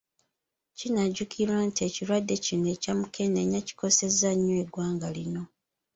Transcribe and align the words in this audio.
Kinajjukirwa 0.77 1.59
nti 1.67 1.79
ekirwadde 1.87 2.35
kino 2.45 2.65
ekya 2.75 2.93
Mukenenya 2.99 3.59
kikosezza 3.67 4.29
nnyo 4.33 4.55
eggwanga 4.63 5.07
lino. 5.15 5.43